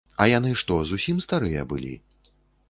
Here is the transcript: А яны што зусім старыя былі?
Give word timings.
А 0.23 0.25
яны 0.29 0.53
што 0.61 0.77
зусім 0.91 1.19
старыя 1.27 1.67
былі? 1.75 1.93